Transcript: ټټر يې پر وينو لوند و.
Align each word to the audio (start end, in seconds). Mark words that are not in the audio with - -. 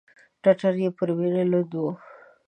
ټټر 0.43 0.73
يې 0.83 0.89
پر 0.97 1.09
وينو 1.17 1.43
لوند 1.51 1.71
و. 1.81 1.83